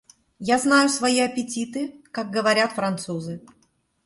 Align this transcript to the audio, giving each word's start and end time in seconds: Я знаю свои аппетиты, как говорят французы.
Я 0.49 0.57
знаю 0.57 0.89
свои 0.89 1.19
аппетиты, 1.19 2.01
как 2.11 2.31
говорят 2.31 2.71
французы. 2.71 3.43